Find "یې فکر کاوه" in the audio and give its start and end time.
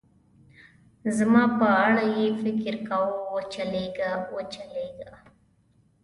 2.17-3.17